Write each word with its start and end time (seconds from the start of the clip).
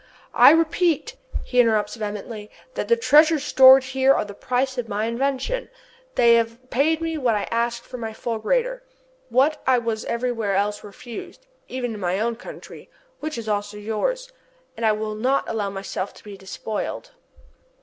"I 0.33 0.49
repeat," 0.49 1.15
he 1.43 1.59
interrupts 1.59 1.93
vehemently, 1.93 2.49
"that 2.73 2.87
the 2.87 2.95
treasures 2.97 3.43
stored 3.43 3.83
here 3.83 4.15
are 4.15 4.25
the 4.25 4.33
price 4.33 4.79
of 4.79 4.89
my 4.89 5.05
invention. 5.05 5.69
They 6.15 6.33
have 6.37 6.71
paid 6.71 7.01
me 7.01 7.19
what 7.19 7.35
I 7.35 7.43
asked 7.51 7.83
for 7.83 7.99
my 7.99 8.11
fulgurator 8.11 8.81
what 9.29 9.61
I 9.67 9.77
was 9.77 10.03
everywhere 10.05 10.55
else 10.55 10.83
refused 10.83 11.45
even 11.67 11.93
in 11.93 11.99
my 11.99 12.17
own 12.17 12.35
country 12.35 12.89
which 13.19 13.37
is 13.37 13.47
also 13.47 13.77
yours 13.77 14.31
and 14.75 14.87
I 14.87 14.91
will 14.91 15.13
not 15.13 15.47
allow 15.47 15.69
myself 15.69 16.15
to 16.15 16.23
be 16.23 16.35
despoiled!" 16.35 17.11